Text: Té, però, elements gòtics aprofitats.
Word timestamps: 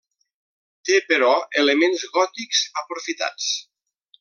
Té, 0.89 0.95
però, 1.11 1.29
elements 1.61 2.07
gòtics 2.17 2.63
aprofitats. 2.83 3.53